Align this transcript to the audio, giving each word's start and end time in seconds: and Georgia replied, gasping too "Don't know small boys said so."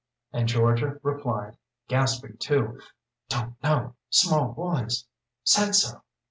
and 0.33 0.47
Georgia 0.47 0.97
replied, 1.03 1.57
gasping 1.87 2.35
too 2.37 2.79
"Don't 3.29 3.53
know 3.61 3.93
small 4.09 4.51
boys 4.51 5.05
said 5.43 5.75
so." 5.75 6.01